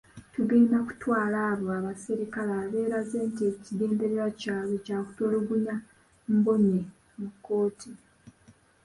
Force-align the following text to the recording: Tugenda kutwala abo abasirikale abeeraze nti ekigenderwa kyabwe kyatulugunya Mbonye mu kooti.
Tugenda 0.33 0.77
kutwala 0.87 1.37
abo 1.51 1.67
abasirikale 1.79 2.51
abeeraze 2.63 3.17
nti 3.29 3.41
ekigenderwa 3.51 4.25
kyabwe 4.39 4.75
kyatulugunya 4.85 5.75
Mbonye 6.37 6.79
mu 7.19 7.29
kooti. 7.43 7.89